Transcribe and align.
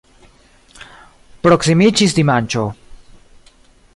Proksimiĝis 1.47 2.17
dimanĉo. 2.21 2.65